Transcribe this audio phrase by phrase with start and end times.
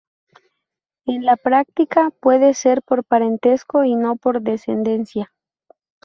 [1.05, 5.31] En la práctica, puede ser por parentesco y no por descendencia.